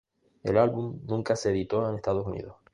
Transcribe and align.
El 0.41 0.57
álbum 0.57 1.01
nunca 1.05 1.35
se 1.35 1.51
editó 1.51 1.87
en 1.87 1.95
Estados 1.97 2.25
Unidos. 2.25 2.55